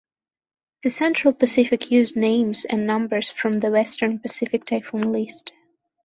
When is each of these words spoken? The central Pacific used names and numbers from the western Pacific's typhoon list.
The 0.81 0.89
central 0.89 1.31
Pacific 1.31 1.91
used 1.91 2.15
names 2.17 2.65
and 2.65 2.87
numbers 2.87 3.29
from 3.31 3.59
the 3.59 3.69
western 3.69 4.17
Pacific's 4.17 4.65
typhoon 4.65 5.11
list. 5.11 5.53